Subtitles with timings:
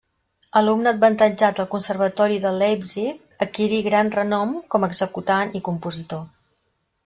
[0.61, 6.29] Alumne avantatjat del Conservatori de Leipzig, adquirí gran renom com a executant i compositor.